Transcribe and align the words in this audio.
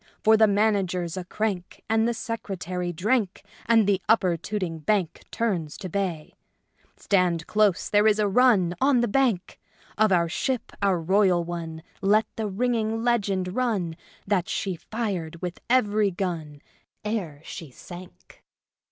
For 0.23 0.35
the 0.35 0.47
Manager's 0.47 1.15
a 1.15 1.25
crank 1.25 1.83
and 1.87 2.07
the 2.07 2.13
Secretary 2.15 2.91
drank, 2.91 3.43
and 3.67 3.85
the 3.85 4.01
Upper 4.09 4.35
Tooting 4.35 4.79
Bank 4.79 5.25
Turns 5.29 5.77
to 5.77 5.89
bay! 5.89 6.33
Stand 6.97 7.45
close: 7.45 7.87
there 7.87 8.07
is 8.07 8.17
a 8.17 8.27
run 8.27 8.73
On 8.81 9.01
the 9.01 9.07
Bank. 9.07 9.59
Of 9.99 10.11
our 10.11 10.27
ship, 10.27 10.71
our 10.81 10.99
royal 10.99 11.43
one, 11.43 11.83
let 12.01 12.25
the 12.35 12.47
ringing 12.47 13.03
legend 13.03 13.53
run, 13.55 13.95
that 14.25 14.49
she 14.49 14.75
fired 14.75 15.39
with 15.39 15.59
every 15.69 16.09
gun 16.09 16.63
Ere 17.05 17.39
she 17.43 17.69
sank." 17.69 18.41